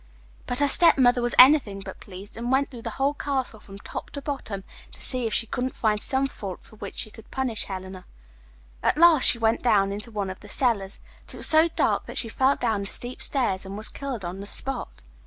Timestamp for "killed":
13.89-14.25